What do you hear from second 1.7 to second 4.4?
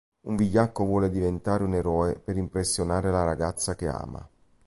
eroe per impressionare la ragazza che ama.